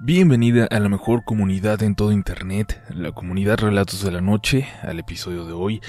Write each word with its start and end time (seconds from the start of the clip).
Bienvenida 0.00 0.68
a 0.70 0.78
la 0.78 0.88
mejor 0.88 1.24
comunidad 1.24 1.82
en 1.82 1.96
todo 1.96 2.12
Internet, 2.12 2.80
la 2.88 3.10
comunidad 3.10 3.58
Relatos 3.58 4.00
de 4.04 4.12
la 4.12 4.20
Noche, 4.20 4.68
al 4.82 5.00
episodio 5.00 5.44
de 5.44 5.52
hoy. 5.52 5.80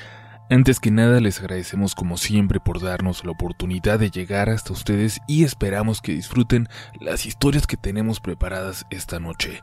Antes 0.50 0.80
que 0.80 0.90
nada 0.90 1.20
les 1.20 1.40
agradecemos 1.40 1.94
como 1.94 2.18
siempre 2.18 2.60
por 2.60 2.82
darnos 2.82 3.24
la 3.24 3.30
oportunidad 3.30 4.00
de 4.00 4.10
llegar 4.10 4.50
hasta 4.50 4.74
ustedes 4.74 5.20
y 5.28 5.44
esperamos 5.44 6.02
que 6.02 6.14
disfruten 6.14 6.68
las 7.00 7.28
historias 7.28 7.68
que 7.68 7.78
tenemos 7.78 8.20
preparadas 8.20 8.84
esta 8.90 9.20
noche. 9.20 9.62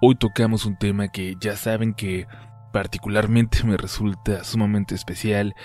Hoy 0.00 0.14
tocamos 0.14 0.66
un 0.66 0.78
tema 0.78 1.08
que 1.08 1.34
ya 1.40 1.56
saben 1.56 1.92
que 1.92 2.28
particularmente 2.72 3.64
me 3.64 3.76
resulta 3.76 4.44
sumamente 4.44 4.94
especial 4.94 5.56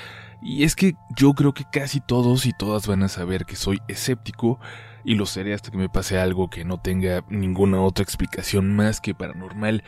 y 0.42 0.64
es 0.64 0.76
que 0.76 0.96
yo 1.16 1.34
creo 1.34 1.54
que 1.54 1.66
casi 1.72 2.00
todos 2.00 2.48
y 2.48 2.54
todas 2.54 2.88
van 2.88 3.04
a 3.04 3.08
saber 3.08 3.46
que 3.46 3.56
soy 3.56 3.82
escéptico 3.88 4.60
y 5.06 5.16
lo 5.16 5.26
seré 5.26 5.54
hasta 5.54 5.72
que 5.72 5.78
me 5.78 5.90
pase 5.90 6.18
algo 6.20 6.50
que 6.50 6.66
no 6.66 6.80
tenga 6.80 7.24
ninguna 7.30 7.82
otra 7.82 8.04
explicación 8.04 8.76
más 8.76 9.00
que 9.00 9.14
paranormal. 9.14 9.84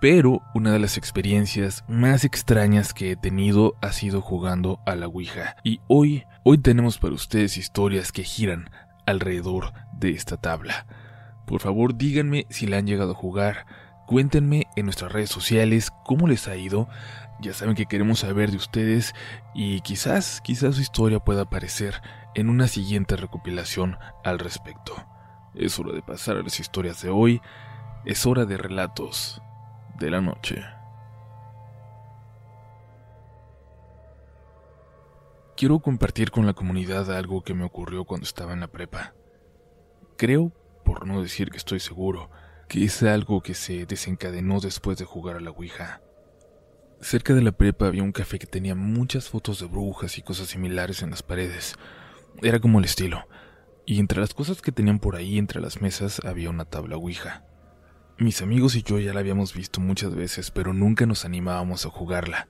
Pero 0.00 0.42
una 0.54 0.72
de 0.72 0.78
las 0.78 0.96
experiencias 0.96 1.84
más 1.88 2.24
extrañas 2.24 2.94
que 2.94 3.10
he 3.10 3.16
tenido 3.16 3.74
ha 3.82 3.92
sido 3.92 4.20
jugando 4.20 4.80
a 4.86 4.94
la 4.94 5.06
Ouija. 5.06 5.56
Y 5.62 5.80
hoy, 5.88 6.24
hoy 6.42 6.58
tenemos 6.58 6.98
para 6.98 7.14
ustedes 7.14 7.56
historias 7.56 8.12
que 8.12 8.22
giran 8.22 8.70
alrededor 9.06 9.72
de 9.92 10.10
esta 10.10 10.36
tabla. 10.36 10.86
Por 11.46 11.60
favor, 11.60 11.96
díganme 11.96 12.46
si 12.48 12.66
la 12.66 12.78
han 12.78 12.86
llegado 12.86 13.12
a 13.12 13.16
jugar. 13.16 13.66
Cuéntenme 14.06 14.66
en 14.76 14.86
nuestras 14.86 15.12
redes 15.12 15.30
sociales 15.30 15.90
cómo 16.04 16.28
les 16.28 16.48
ha 16.48 16.56
ido. 16.56 16.88
Ya 17.40 17.54
saben 17.54 17.74
que 17.74 17.86
queremos 17.86 18.20
saber 18.20 18.50
de 18.50 18.58
ustedes 18.58 19.14
y 19.54 19.80
quizás, 19.80 20.42
quizás 20.42 20.74
su 20.74 20.82
historia 20.82 21.20
pueda 21.20 21.42
aparecer 21.42 22.02
en 22.34 22.50
una 22.50 22.68
siguiente 22.68 23.16
recopilación 23.16 23.96
al 24.24 24.38
respecto. 24.38 24.94
Es 25.54 25.78
hora 25.78 25.92
de 25.92 26.02
pasar 26.02 26.36
a 26.36 26.42
las 26.42 26.60
historias 26.60 27.00
de 27.02 27.08
hoy. 27.08 27.40
Es 28.04 28.26
hora 28.26 28.44
de 28.44 28.58
relatos 28.58 29.40
de 29.98 30.10
la 30.10 30.20
noche. 30.20 30.62
Quiero 35.56 35.80
compartir 35.80 36.30
con 36.30 36.46
la 36.46 36.54
comunidad 36.54 37.10
algo 37.14 37.42
que 37.42 37.54
me 37.54 37.64
ocurrió 37.64 38.04
cuando 38.04 38.24
estaba 38.24 38.52
en 38.52 38.60
la 38.60 38.68
prepa. 38.68 39.14
Creo, 40.16 40.52
por 40.84 41.06
no 41.06 41.22
decir 41.22 41.50
que 41.50 41.58
estoy 41.58 41.80
seguro, 41.80 42.30
que 42.68 42.84
es 42.84 43.02
algo 43.02 43.42
que 43.42 43.54
se 43.54 43.86
desencadenó 43.86 44.60
después 44.60 44.98
de 44.98 45.04
jugar 45.04 45.36
a 45.36 45.40
la 45.40 45.50
Ouija. 45.50 46.02
Cerca 47.02 47.32
de 47.32 47.40
la 47.40 47.52
prepa 47.52 47.86
había 47.86 48.02
un 48.02 48.12
café 48.12 48.38
que 48.38 48.46
tenía 48.46 48.74
muchas 48.74 49.30
fotos 49.30 49.58
de 49.58 49.66
brujas 49.66 50.18
y 50.18 50.22
cosas 50.22 50.48
similares 50.48 51.02
en 51.02 51.08
las 51.10 51.22
paredes. 51.22 51.76
Era 52.42 52.60
como 52.60 52.78
el 52.78 52.84
estilo. 52.84 53.26
Y 53.86 54.00
entre 54.00 54.20
las 54.20 54.34
cosas 54.34 54.60
que 54.60 54.70
tenían 54.70 54.98
por 54.98 55.16
ahí, 55.16 55.38
entre 55.38 55.62
las 55.62 55.80
mesas, 55.80 56.20
había 56.24 56.50
una 56.50 56.66
tabla 56.66 56.96
Ouija. 56.96 57.46
Mis 58.18 58.42
amigos 58.42 58.76
y 58.76 58.82
yo 58.82 58.98
ya 58.98 59.14
la 59.14 59.20
habíamos 59.20 59.54
visto 59.54 59.80
muchas 59.80 60.14
veces, 60.14 60.50
pero 60.50 60.74
nunca 60.74 61.06
nos 61.06 61.24
animábamos 61.24 61.86
a 61.86 61.90
jugarla. 61.90 62.48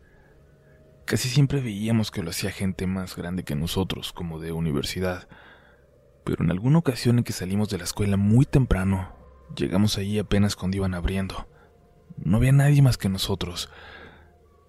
Casi 1.05 1.29
siempre 1.29 1.61
veíamos 1.61 2.11
que 2.11 2.25
lo 2.25 2.31
hacía 2.31 2.51
gente 2.51 2.89
más 2.89 3.15
grande 3.15 3.45
que 3.45 3.55
nosotros, 3.55 4.13
como 4.13 4.41
de 4.41 4.51
universidad. 4.51 5.29
Pero 6.25 6.45
en 6.45 6.51
alguna 6.51 6.79
ocasión 6.79 7.19
en 7.19 7.25
que 7.25 7.33
salimos 7.33 7.71
de 7.71 7.79
la 7.79 7.85
escuela 7.85 8.17
muy 8.17 8.47
temprano, 8.47 9.13
llegamos 9.55 9.97
allí 9.97 10.19
apenas 10.19 10.57
cuando 10.57 10.77
iban 10.77 10.95
abriendo. 10.95 11.47
No 12.17 12.39
había 12.39 12.53
nadie 12.53 12.83
más 12.83 12.99
que 12.99 13.09
nosotros. 13.09 13.71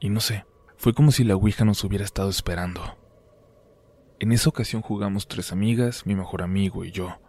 Y 0.02 0.10
no 0.10 0.20
sé, 0.20 0.46
fue 0.78 0.96
como 0.96 1.12
si 1.12 1.24
la 1.24 1.36
Ouija 1.36 1.64
nos 1.64 1.84
hubiera 1.84 2.04
estado 2.04 2.28
esperando. 2.28 2.98
En 4.20 4.32
esa 4.32 4.50
ocasión 4.50 4.82
jugamos 4.82 5.28
tres 5.28 5.52
amigas, 5.52 6.08
mi 6.08 6.16
mejor 6.16 6.42
amigo 6.42 6.84
y 6.84 6.92
yo. 6.92 7.22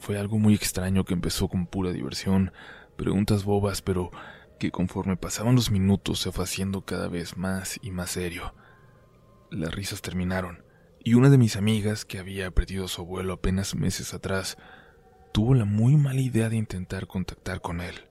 Fue 0.00 0.18
algo 0.18 0.38
muy 0.38 0.54
extraño 0.54 1.04
que 1.04 1.14
empezó 1.14 1.46
con 1.46 1.68
pura 1.68 1.92
diversión, 1.92 2.52
preguntas 2.96 3.44
bobas, 3.44 3.80
pero 3.80 4.10
que 4.58 4.72
conforme 4.72 5.16
pasaban 5.16 5.54
los 5.54 5.70
minutos 5.70 6.18
se 6.18 6.32
fue 6.32 6.42
haciendo 6.42 6.84
cada 6.84 7.06
vez 7.06 7.36
más 7.36 7.78
y 7.80 7.92
más 7.92 8.10
serio. 8.10 8.54
Las 9.52 9.72
risas 9.72 10.02
terminaron, 10.02 10.64
y 11.04 11.14
una 11.14 11.30
de 11.30 11.38
mis 11.38 11.54
amigas, 11.54 12.04
que 12.04 12.18
había 12.18 12.50
perdido 12.50 12.86
a 12.86 12.88
su 12.88 13.02
abuelo 13.02 13.34
apenas 13.34 13.76
meses 13.76 14.14
atrás, 14.14 14.58
tuvo 15.32 15.54
la 15.54 15.64
muy 15.64 15.96
mala 15.96 16.20
idea 16.20 16.48
de 16.48 16.56
intentar 16.56 17.06
contactar 17.06 17.60
con 17.60 17.80
él. 17.80 18.07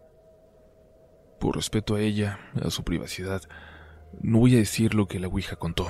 Por 1.40 1.56
respeto 1.56 1.96
a 1.96 2.02
ella, 2.02 2.40
a 2.64 2.72
su 2.72 2.84
privacidad, 2.84 3.44
no 4.22 4.40
voy 4.40 4.56
a 4.56 4.60
decir 4.60 4.94
lo 4.94 5.08
que 5.08 5.20
la 5.20 5.28
Ouija 5.28 5.56
contó, 5.56 5.88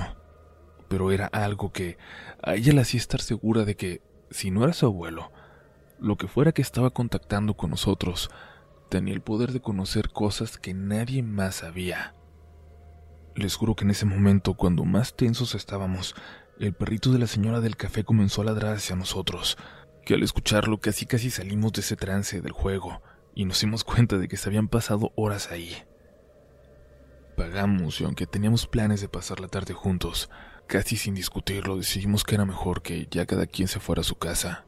pero 0.88 1.10
era 1.10 1.26
algo 1.26 1.72
que 1.72 1.96
a 2.42 2.54
ella 2.54 2.72
le 2.72 2.82
hacía 2.82 2.98
estar 2.98 3.20
segura 3.20 3.64
de 3.64 3.76
que, 3.76 4.02
si 4.30 4.50
no 4.50 4.64
era 4.64 4.74
su 4.74 4.86
abuelo, 4.86 5.32
lo 5.98 6.16
que 6.16 6.28
fuera 6.28 6.52
que 6.52 6.62
estaba 6.62 6.90
contactando 6.90 7.54
con 7.54 7.70
nosotros 7.70 8.30
tenía 8.90 9.14
el 9.14 9.22
poder 9.22 9.52
de 9.52 9.60
conocer 9.60 10.10
cosas 10.10 10.58
que 10.58 10.74
nadie 10.74 11.22
más 11.22 11.56
sabía. 11.56 12.14
Les 13.34 13.54
juro 13.54 13.74
que 13.74 13.84
en 13.84 13.90
ese 13.90 14.04
momento, 14.04 14.54
cuando 14.54 14.84
más 14.84 15.16
tensos 15.16 15.54
estábamos, 15.54 16.14
el 16.58 16.74
perrito 16.74 17.10
de 17.10 17.18
la 17.18 17.26
señora 17.26 17.60
del 17.60 17.76
café 17.76 18.04
comenzó 18.04 18.42
a 18.42 18.46
ladrar 18.46 18.76
hacia 18.76 18.96
nosotros, 18.96 19.56
que 20.04 20.14
al 20.14 20.22
escucharlo 20.22 20.78
casi 20.78 21.06
casi 21.06 21.30
salimos 21.30 21.72
de 21.72 21.80
ese 21.80 21.96
trance 21.96 22.40
del 22.40 22.52
juego 22.52 23.02
y 23.38 23.44
nos 23.44 23.60
dimos 23.60 23.84
cuenta 23.84 24.18
de 24.18 24.26
que 24.26 24.36
se 24.36 24.48
habían 24.48 24.66
pasado 24.66 25.12
horas 25.14 25.52
ahí. 25.52 25.72
Pagamos 27.36 28.00
y 28.00 28.04
aunque 28.04 28.26
teníamos 28.26 28.66
planes 28.66 29.00
de 29.00 29.08
pasar 29.08 29.38
la 29.38 29.46
tarde 29.46 29.74
juntos, 29.74 30.28
casi 30.66 30.96
sin 30.96 31.14
discutirlo 31.14 31.76
decidimos 31.76 32.24
que 32.24 32.34
era 32.34 32.44
mejor 32.44 32.82
que 32.82 33.06
ya 33.08 33.26
cada 33.26 33.46
quien 33.46 33.68
se 33.68 33.78
fuera 33.78 34.00
a 34.00 34.04
su 34.04 34.16
casa. 34.16 34.66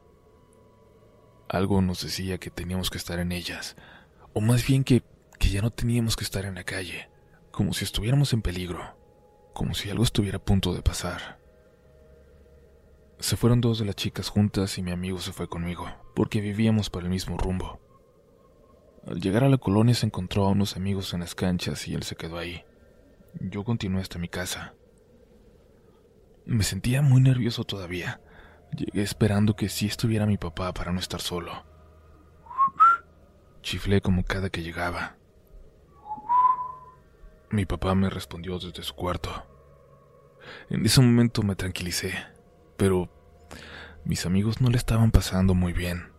Algo 1.49 1.81
nos 1.81 2.01
decía 2.01 2.37
que 2.37 2.49
teníamos 2.49 2.89
que 2.89 2.97
estar 2.97 3.19
en 3.19 3.33
ellas, 3.33 3.75
o 4.31 4.39
más 4.39 4.65
bien 4.65 4.85
que, 4.85 5.03
que 5.37 5.49
ya 5.49 5.61
no 5.61 5.71
teníamos 5.71 6.15
que 6.15 6.23
estar 6.23 6.45
en 6.45 6.55
la 6.55 6.63
calle, 6.63 7.09
como 7.51 7.73
si 7.73 7.83
estuviéramos 7.83 8.31
en 8.31 8.41
peligro, 8.41 8.95
como 9.53 9.73
si 9.73 9.89
algo 9.89 10.05
estuviera 10.05 10.37
a 10.37 10.45
punto 10.45 10.73
de 10.73 10.81
pasar. 10.81 11.41
Se 13.19 13.35
fueron 13.35 13.59
dos 13.59 13.79
de 13.79 13.85
las 13.85 13.97
chicas 13.97 14.29
juntas 14.29 14.77
y 14.77 14.81
mi 14.81 14.91
amigo 14.91 15.19
se 15.19 15.33
fue 15.33 15.49
conmigo, 15.49 15.89
porque 16.15 16.39
vivíamos 16.39 16.89
por 16.89 17.03
el 17.03 17.09
mismo 17.09 17.37
rumbo. 17.37 17.90
Al 19.07 19.19
llegar 19.19 19.43
a 19.43 19.49
la 19.49 19.57
colonia 19.57 19.95
se 19.95 20.05
encontró 20.05 20.45
a 20.45 20.49
unos 20.49 20.75
amigos 20.75 21.13
en 21.13 21.21
las 21.21 21.35
canchas 21.35 21.87
y 21.87 21.95
él 21.95 22.03
se 22.03 22.15
quedó 22.15 22.37
ahí. 22.37 22.63
Yo 23.39 23.63
continué 23.63 24.01
hasta 24.01 24.19
mi 24.19 24.27
casa. 24.27 24.73
Me 26.45 26.63
sentía 26.63 27.01
muy 27.01 27.21
nervioso 27.21 27.63
todavía, 27.63 28.19
Llegué 28.75 29.01
esperando 29.01 29.55
que 29.55 29.67
sí 29.67 29.87
estuviera 29.87 30.25
mi 30.25 30.37
papá 30.37 30.73
para 30.73 30.93
no 30.93 30.99
estar 30.99 31.19
solo. 31.19 31.65
Chiflé 33.61 34.01
como 34.01 34.23
cada 34.23 34.49
que 34.49 34.63
llegaba. 34.63 35.17
Mi 37.49 37.65
papá 37.65 37.93
me 37.95 38.09
respondió 38.09 38.59
desde 38.59 38.81
su 38.81 38.95
cuarto. 38.95 39.45
En 40.69 40.85
ese 40.85 41.01
momento 41.01 41.43
me 41.43 41.55
tranquilicé, 41.55 42.13
pero 42.77 43.09
mis 44.05 44.25
amigos 44.25 44.61
no 44.61 44.69
le 44.69 44.77
estaban 44.77 45.11
pasando 45.11 45.53
muy 45.53 45.73
bien. 45.73 46.10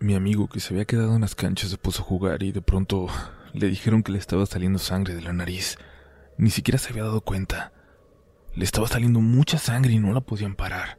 Mi 0.00 0.14
amigo 0.14 0.48
que 0.48 0.60
se 0.60 0.72
había 0.72 0.84
quedado 0.84 1.16
en 1.16 1.22
las 1.22 1.34
canchas 1.34 1.70
se 1.70 1.76
puso 1.76 2.02
a 2.02 2.04
jugar 2.04 2.44
y 2.44 2.52
de 2.52 2.62
pronto 2.62 3.08
le 3.52 3.66
dijeron 3.66 4.04
que 4.04 4.12
le 4.12 4.18
estaba 4.18 4.46
saliendo 4.46 4.78
sangre 4.78 5.16
de 5.16 5.22
la 5.22 5.32
nariz. 5.32 5.76
Ni 6.36 6.50
siquiera 6.50 6.78
se 6.78 6.90
había 6.90 7.02
dado 7.02 7.20
cuenta. 7.20 7.72
Le 8.54 8.64
estaba 8.64 8.86
saliendo 8.86 9.20
mucha 9.20 9.58
sangre 9.58 9.92
y 9.92 9.98
no 9.98 10.12
la 10.12 10.20
podían 10.20 10.54
parar. 10.54 10.98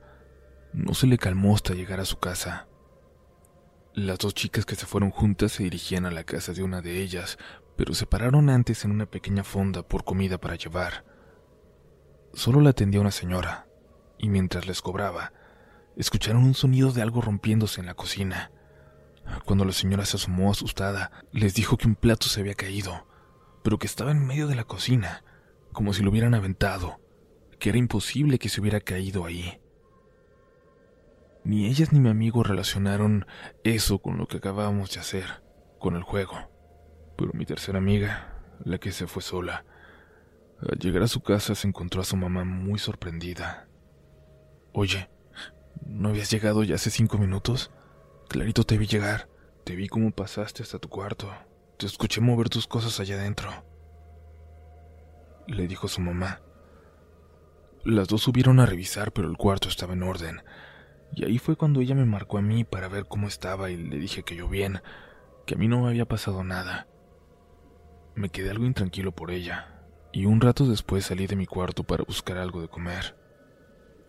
No 0.73 0.93
se 0.93 1.07
le 1.07 1.17
calmó 1.17 1.55
hasta 1.55 1.75
llegar 1.75 2.01
a 2.01 2.05
su 2.05 2.19
casa. 2.19 2.67
Las 3.93 4.17
dos 4.17 4.33
chicas 4.33 4.65
que 4.65 4.75
se 4.75 4.85
fueron 4.85 5.11
juntas 5.11 5.53
se 5.53 5.63
dirigían 5.63 6.05
a 6.05 6.11
la 6.11 6.25
casa 6.25 6.51
de 6.51 6.63
una 6.63 6.81
de 6.81 7.01
ellas, 7.01 7.37
pero 7.77 7.93
se 7.93 8.05
pararon 8.05 8.49
antes 8.49 8.83
en 8.83 8.91
una 8.91 9.05
pequeña 9.05 9.45
fonda 9.45 9.81
por 9.81 10.03
comida 10.03 10.41
para 10.41 10.55
llevar. 10.55 11.05
Solo 12.33 12.59
la 12.59 12.71
atendía 12.71 12.99
una 12.99 13.11
señora, 13.11 13.67
y 14.17 14.27
mientras 14.27 14.67
les 14.67 14.81
cobraba, 14.81 15.31
escucharon 15.95 16.43
un 16.43 16.53
sonido 16.53 16.91
de 16.91 17.01
algo 17.01 17.21
rompiéndose 17.21 17.79
en 17.79 17.87
la 17.87 17.93
cocina. 17.93 18.51
Cuando 19.45 19.65
la 19.65 19.71
señora 19.71 20.05
se 20.05 20.17
asomó 20.17 20.51
asustada, 20.51 21.11
les 21.31 21.53
dijo 21.53 21.77
que 21.77 21.87
un 21.87 21.95
plato 21.95 22.27
se 22.27 22.41
había 22.41 22.53
caído, 22.53 23.07
pero 23.63 23.79
que 23.79 23.87
estaba 23.87 24.11
en 24.11 24.25
medio 24.25 24.47
de 24.47 24.55
la 24.55 24.63
cocina, 24.63 25.23
como 25.71 25.93
si 25.93 26.03
lo 26.03 26.11
hubieran 26.11 26.33
aventado, 26.33 26.99
que 27.59 27.69
era 27.69 27.77
imposible 27.77 28.39
que 28.39 28.49
se 28.49 28.61
hubiera 28.61 28.79
caído 28.79 29.25
ahí. 29.25 29.59
Ni 31.43 31.67
ellas 31.67 31.91
ni 31.91 31.99
mi 31.99 32.09
amigo 32.09 32.43
relacionaron 32.43 33.25
eso 33.63 33.99
con 33.99 34.17
lo 34.17 34.27
que 34.27 34.37
acabábamos 34.37 34.91
de 34.91 34.99
hacer, 34.99 35.43
con 35.79 35.95
el 35.95 36.03
juego. 36.03 36.35
Pero 37.17 37.31
mi 37.33 37.45
tercera 37.45 37.77
amiga, 37.77 38.41
la 38.63 38.77
que 38.77 38.91
se 38.91 39.07
fue 39.07 39.21
sola, 39.21 39.65
al 40.61 40.77
llegar 40.77 41.03
a 41.03 41.07
su 41.07 41.21
casa 41.21 41.55
se 41.55 41.67
encontró 41.67 42.01
a 42.01 42.05
su 42.05 42.17
mamá 42.17 42.43
muy 42.43 42.79
sorprendida. 42.79 43.67
Oye, 44.73 45.09
¿no 45.85 46.09
habías 46.09 46.29
llegado 46.29 46.63
ya 46.63 46.75
hace 46.75 46.89
cinco 46.89 47.17
minutos? 47.17 47.71
Clarito 48.29 48.63
te 48.63 48.77
vi 48.77 48.85
llegar. 48.85 49.27
Te 49.63 49.75
vi 49.75 49.87
cómo 49.87 50.11
pasaste 50.11 50.61
hasta 50.61 50.77
tu 50.77 50.87
cuarto. 50.87 51.33
Te 51.79 51.87
escuché 51.87 52.21
mover 52.21 52.47
tus 52.47 52.67
cosas 52.67 52.99
allá 52.99 53.15
adentro. 53.15 53.49
Le 55.47 55.67
dijo 55.67 55.87
su 55.87 55.99
mamá. 55.99 56.39
Las 57.83 58.07
dos 58.07 58.21
subieron 58.21 58.59
a 58.59 58.67
revisar, 58.67 59.13
pero 59.13 59.27
el 59.27 59.35
cuarto 59.35 59.67
estaba 59.67 59.93
en 59.93 60.03
orden. 60.03 60.43
Y 61.15 61.25
ahí 61.25 61.39
fue 61.39 61.55
cuando 61.55 61.81
ella 61.81 61.95
me 61.95 62.05
marcó 62.05 62.37
a 62.37 62.43
mí 62.43 62.63
para 62.63 62.87
ver 62.87 63.07
cómo 63.07 63.27
estaba 63.27 63.71
y 63.71 63.77
le 63.77 63.97
dije 63.97 64.21
que 64.21 64.35
yo 64.35 64.47
bien, 64.47 64.83
que 65.47 65.55
a 65.55 65.57
mí 65.57 65.67
no 65.67 65.81
me 65.81 65.89
había 65.89 66.05
pasado 66.05 66.43
nada. 66.43 66.87
Me 68.13 68.29
quedé 68.29 68.51
algo 68.51 68.65
intranquilo 68.65 69.11
por 69.11 69.31
ella, 69.31 69.81
y 70.13 70.25
un 70.25 70.39
rato 70.39 70.67
después 70.67 71.05
salí 71.05 71.25
de 71.25 71.35
mi 71.35 71.47
cuarto 71.47 71.83
para 71.83 72.03
buscar 72.03 72.37
algo 72.37 72.61
de 72.61 72.67
comer. 72.67 73.17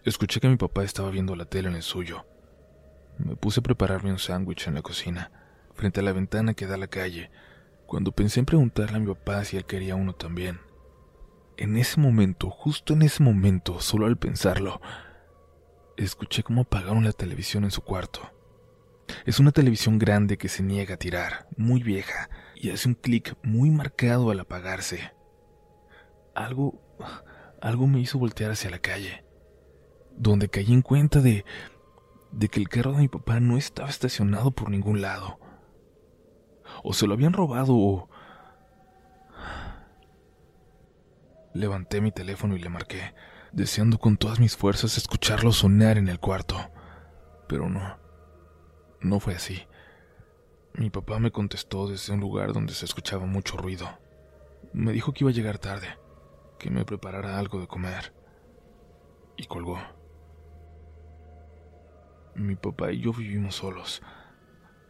Escuché 0.04 0.40
que 0.40 0.48
mi 0.48 0.56
papá 0.56 0.84
estaba 0.84 1.08
viendo 1.08 1.34
la 1.36 1.46
tele 1.46 1.70
en 1.70 1.76
el 1.76 1.82
suyo. 1.82 2.26
Me 3.24 3.36
puse 3.36 3.60
a 3.60 3.62
prepararme 3.62 4.10
un 4.10 4.18
sándwich 4.18 4.66
en 4.66 4.74
la 4.74 4.82
cocina, 4.82 5.30
frente 5.74 6.00
a 6.00 6.02
la 6.02 6.12
ventana 6.12 6.54
que 6.54 6.66
da 6.66 6.74
a 6.74 6.78
la 6.78 6.86
calle, 6.86 7.30
cuando 7.86 8.12
pensé 8.12 8.40
en 8.40 8.46
preguntarle 8.46 8.96
a 8.96 9.00
mi 9.00 9.06
papá 9.06 9.44
si 9.44 9.56
él 9.56 9.66
quería 9.66 9.94
uno 9.94 10.14
también. 10.14 10.60
En 11.56 11.76
ese 11.76 12.00
momento, 12.00 12.48
justo 12.48 12.94
en 12.94 13.02
ese 13.02 13.22
momento, 13.22 13.80
solo 13.80 14.06
al 14.06 14.16
pensarlo, 14.16 14.80
escuché 15.96 16.42
cómo 16.42 16.62
apagaron 16.62 17.04
la 17.04 17.12
televisión 17.12 17.64
en 17.64 17.70
su 17.70 17.82
cuarto. 17.82 18.20
Es 19.26 19.38
una 19.38 19.52
televisión 19.52 19.98
grande 19.98 20.38
que 20.38 20.48
se 20.48 20.62
niega 20.62 20.94
a 20.94 20.98
tirar, 20.98 21.46
muy 21.56 21.82
vieja, 21.82 22.30
y 22.54 22.70
hace 22.70 22.88
un 22.88 22.94
clic 22.94 23.36
muy 23.42 23.70
marcado 23.70 24.30
al 24.30 24.40
apagarse. 24.40 25.12
Algo, 26.34 26.80
algo 27.60 27.86
me 27.86 28.00
hizo 28.00 28.18
voltear 28.18 28.52
hacia 28.52 28.70
la 28.70 28.78
calle, 28.78 29.24
donde 30.16 30.48
caí 30.48 30.72
en 30.72 30.82
cuenta 30.82 31.20
de, 31.20 31.44
de 32.32 32.48
que 32.48 32.60
el 32.60 32.68
carro 32.68 32.92
de 32.92 32.98
mi 32.98 33.08
papá 33.08 33.40
no 33.40 33.56
estaba 33.56 33.88
estacionado 33.88 34.50
por 34.50 34.70
ningún 34.70 35.00
lado. 35.00 35.38
O 36.82 36.92
se 36.92 37.06
lo 37.06 37.14
habían 37.14 37.32
robado 37.32 37.74
o, 37.74 38.08
Levanté 41.52 42.00
mi 42.00 42.12
teléfono 42.12 42.54
y 42.54 42.60
le 42.60 42.68
marqué, 42.68 43.12
deseando 43.50 43.98
con 43.98 44.16
todas 44.16 44.38
mis 44.38 44.56
fuerzas 44.56 44.96
escucharlo 44.96 45.52
sonar 45.52 45.98
en 45.98 46.08
el 46.08 46.20
cuarto. 46.20 46.56
Pero 47.48 47.68
no, 47.68 47.98
no 49.00 49.18
fue 49.18 49.34
así. 49.34 49.66
Mi 50.74 50.90
papá 50.90 51.18
me 51.18 51.32
contestó 51.32 51.88
desde 51.88 52.12
un 52.12 52.20
lugar 52.20 52.52
donde 52.52 52.72
se 52.72 52.84
escuchaba 52.84 53.26
mucho 53.26 53.56
ruido. 53.56 53.88
Me 54.72 54.92
dijo 54.92 55.12
que 55.12 55.24
iba 55.24 55.30
a 55.30 55.34
llegar 55.34 55.58
tarde, 55.58 55.88
que 56.60 56.70
me 56.70 56.84
preparara 56.84 57.38
algo 57.38 57.60
de 57.60 57.66
comer. 57.66 58.14
Y 59.36 59.46
colgó. 59.46 59.78
Mi 62.34 62.56
papá 62.56 62.92
y 62.92 63.00
yo 63.00 63.12
vivimos 63.12 63.56
solos. 63.56 64.02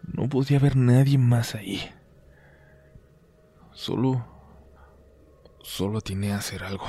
No 0.02 0.28
podía 0.28 0.58
haber 0.58 0.76
nadie 0.76 1.18
más 1.18 1.54
ahí. 1.54 1.80
Solo 3.72 4.40
Solo 5.62 5.98
atiné 5.98 6.32
a 6.32 6.38
hacer 6.38 6.64
algo. 6.64 6.86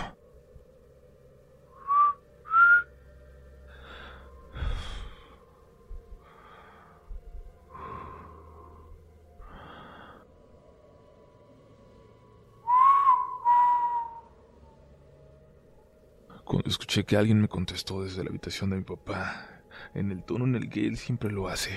Cuando 16.45 16.69
escuché 16.69 17.05
que 17.05 17.15
alguien 17.15 17.41
me 17.41 17.47
contestó 17.47 18.03
desde 18.03 18.23
la 18.23 18.29
habitación 18.29 18.71
de 18.71 18.77
mi 18.77 18.83
papá, 18.83 19.60
en 19.93 20.11
el 20.11 20.23
tono 20.23 20.45
en 20.45 20.55
el 20.55 20.69
que 20.69 20.87
él 20.87 20.97
siempre 20.97 21.31
lo 21.31 21.47
hace, 21.47 21.71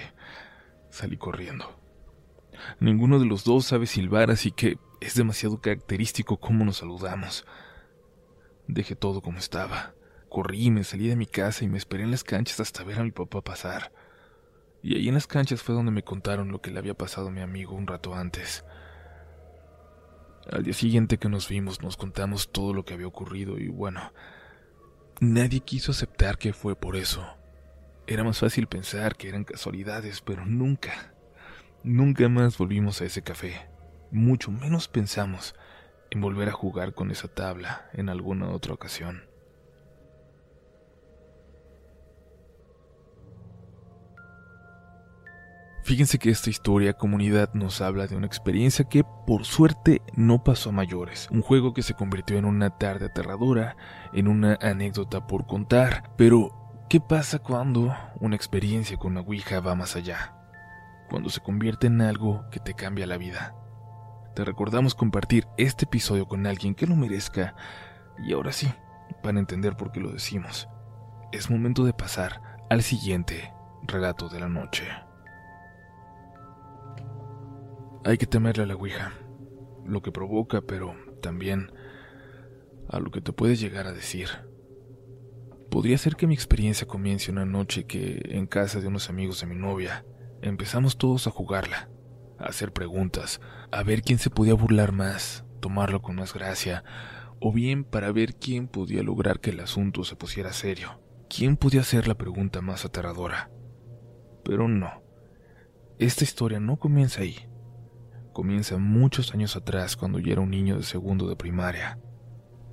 salí 0.91 1.17
corriendo. 1.17 1.81
Ninguno 2.81 3.19
de 3.19 3.27
los 3.27 3.45
dos 3.45 3.67
sabe 3.67 3.87
silbar, 3.87 4.31
así 4.31 4.51
que 4.51 4.79
es 5.01 5.15
demasiado 5.15 5.61
característico 5.61 6.39
cómo 6.39 6.65
nos 6.65 6.79
saludamos. 6.79 7.45
Dejé 8.67 8.97
todo 8.97 9.21
como 9.21 9.39
estaba. 9.39 9.95
Corrí, 10.29 10.71
me 10.71 10.85
salí 10.85 11.09
de 11.09 11.17
mi 11.17 11.27
casa 11.27 11.65
y 11.65 11.69
me 11.69 11.79
esperé 11.79 12.05
en 12.05 12.11
las 12.11 12.25
canchas 12.25 12.61
hasta 12.61 12.85
ver 12.85 12.99
a 12.99 13.05
mi 13.05 13.11
papá 13.11 13.43
pasar. 13.43 13.93
Y 14.83 14.97
ahí 14.97 15.09
en 15.09 15.15
las 15.15 15.27
canchas 15.27 15.63
fue 15.63 15.75
donde 15.75 15.93
me 15.93 16.03
contaron 16.03 16.51
lo 16.51 16.61
que 16.61 16.71
le 16.71 16.79
había 16.79 16.95
pasado 16.95 17.29
a 17.29 17.31
mi 17.31 17.41
amigo 17.41 17.75
un 17.75 17.87
rato 17.87 18.15
antes. 18.15 18.65
Al 20.51 20.63
día 20.63 20.75
siguiente 20.75 21.19
que 21.19 21.29
nos 21.29 21.49
vimos 21.49 21.83
nos 21.83 21.97
contamos 21.97 22.53
todo 22.53 22.75
lo 22.75 22.85
que 22.85 22.93
había 22.93 23.07
ocurrido 23.07 23.59
y 23.59 23.69
bueno, 23.69 24.13
nadie 25.21 25.61
quiso 25.61 25.93
aceptar 25.93 26.37
que 26.37 26.53
fue 26.53 26.77
por 26.77 26.97
eso. 26.97 27.27
Era 28.07 28.25
más 28.25 28.39
fácil 28.39 28.67
pensar 28.67 29.17
que 29.17 29.29
eran 29.29 29.45
casualidades, 29.45 30.21
pero 30.21 30.45
nunca, 30.45 31.15
Nunca 31.85 32.31
más 32.31 32.57
volvimos 32.57 33.03
a 33.03 33.05
ese 33.05 33.21
café, 33.21 33.69
mucho 34.11 34.51
menos 34.51 34.89
pensamos 34.89 35.55
en 36.11 36.23
volver 36.23 36.49
a 36.49 36.53
jugar 36.53 36.95
con 36.95 37.11
esa 37.11 37.29
tabla 37.29 37.91
en 37.93 38.09
alguna 38.09 38.49
otra 38.49 38.73
ocasión. 38.73 39.25
Fíjense 45.83 46.19
que 46.19 46.31
esta 46.31 46.49
historia 46.49 46.95
comunidad 46.95 47.53
nos 47.53 47.83
habla 47.83 48.07
de 48.07 48.17
una 48.17 48.27
experiencia 48.27 48.87
que 48.87 49.05
por 49.27 49.45
suerte 49.45 50.01
no 50.15 50.43
pasó 50.43 50.71
a 50.71 50.73
mayores, 50.73 51.29
un 51.31 51.43
juego 51.43 51.75
que 51.75 51.83
se 51.83 51.93
convirtió 51.93 52.39
en 52.39 52.47
una 52.47 52.79
tarde 52.79 53.07
aterradora, 53.07 53.77
en 54.15 54.29
una 54.29 54.59
anécdota 54.63 55.27
por 55.27 55.47
contar, 55.47 56.15
pero 56.17 56.64
¿qué 56.89 57.01
pasa 57.01 57.39
cuando 57.39 57.95
una 58.21 58.37
experiencia 58.37 58.97
con 58.97 59.15
la 59.15 59.21
Ouija 59.21 59.61
va 59.61 59.75
más 59.75 59.97
allá? 59.97 60.35
cuando 61.09 61.31
se 61.31 61.41
convierte 61.41 61.87
en 61.87 62.01
algo 62.01 62.45
que 62.51 62.61
te 62.61 62.75
cambia 62.75 63.07
la 63.07 63.17
vida. 63.17 63.55
Te 64.35 64.45
recordamos 64.45 64.95
compartir 64.95 65.47
este 65.57 65.85
episodio 65.85 66.27
con 66.27 66.47
alguien 66.47 66.75
que 66.75 66.87
lo 66.87 66.97
merezca 66.97 67.55
y 68.19 68.33
ahora 68.33 68.53
sí, 68.53 68.73
para 69.23 69.39
entender 69.39 69.77
por 69.77 69.93
qué 69.93 70.01
lo 70.01 70.11
decimos, 70.11 70.69
es 71.33 71.51
momento 71.51 71.85
de 71.85 71.93
pasar 71.93 72.41
al 72.69 72.83
siguiente 72.83 73.53
relato 73.87 74.29
de 74.29 74.41
la 74.41 74.49
noche. 74.49 74.89
Hay 78.05 78.19
que 78.19 78.27
temerle 78.27 78.65
a 78.65 78.67
la 78.67 78.75
Ouija, 78.75 79.13
lo 79.85 80.03
que 80.03 80.13
provoca, 80.13 80.63
pero 80.63 80.95
también 81.23 81.73
a 82.89 82.99
lo 82.99 83.11
que 83.11 83.21
te 83.21 83.33
puedes 83.33 83.61
llegar 83.61 83.87
a 83.87 83.93
decir. 83.93 84.29
Podría 85.75 85.99
ser 85.99 86.15
que 86.15 86.29
mi 86.29 86.35
experiencia 86.35 86.87
comience 86.87 87.33
una 87.33 87.45
noche 87.45 87.85
que 87.85 88.23
en 88.27 88.47
casa 88.47 88.79
de 88.79 88.87
unos 88.87 89.11
amigos 89.11 89.41
de 89.41 89.49
mi 89.49 89.57
novia 89.57 90.07
empezamos 90.41 90.99
todos 90.99 91.27
a 91.27 91.33
jugarla, 91.33 91.91
a 92.39 92.45
hacer 92.45 92.73
preguntas, 92.73 93.41
a 93.73 93.83
ver 93.83 94.03
quién 94.03 94.21
se 94.21 94.31
podía 94.31 94.55
burlar 94.55 94.93
más, 94.93 95.45
tomarlo 95.59 96.01
con 96.01 96.15
más 96.15 96.33
gracia, 96.33 96.85
o 97.41 97.53
bien 97.53 97.83
para 97.83 98.13
ver 98.13 98.37
quién 98.37 98.69
podía 98.69 99.03
lograr 99.03 99.41
que 99.41 99.51
el 99.51 99.59
asunto 99.59 100.05
se 100.05 100.15
pusiera 100.15 100.53
serio, 100.53 101.03
quién 101.29 101.57
podía 101.57 101.81
hacer 101.81 102.07
la 102.07 102.15
pregunta 102.15 102.61
más 102.61 102.85
aterradora. 102.85 103.51
Pero 104.45 104.69
no, 104.69 105.03
esta 105.99 106.23
historia 106.23 106.61
no 106.61 106.77
comienza 106.77 107.23
ahí. 107.23 107.49
Comienza 108.33 108.79
muchos 108.79 109.35
años 109.35 109.57
atrás 109.57 109.97
cuando 109.97 110.21
yo 110.21 110.31
era 110.31 110.41
un 110.41 110.53
niño 110.53 110.77
de 110.77 110.85
segundo 110.85 111.29
de 111.29 111.35
primaria. 111.35 111.99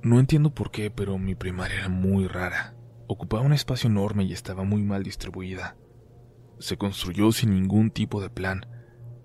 No 0.02 0.20
entiendo 0.20 0.54
por 0.54 0.70
qué, 0.70 0.92
pero 0.92 1.18
mi 1.18 1.34
primaria 1.34 1.80
era 1.80 1.88
muy 1.88 2.28
rara. 2.28 2.76
Ocupaba 3.06 3.42
un 3.42 3.52
espacio 3.52 3.90
enorme 3.90 4.24
y 4.24 4.32
estaba 4.32 4.64
muy 4.64 4.82
mal 4.82 5.02
distribuida 5.02 5.76
se 6.62 6.76
construyó 6.76 7.32
sin 7.32 7.50
ningún 7.50 7.90
tipo 7.90 8.22
de 8.22 8.30
plan, 8.30 8.66